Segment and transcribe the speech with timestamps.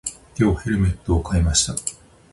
[0.35, 1.75] 今日、ヘルメットを買いました。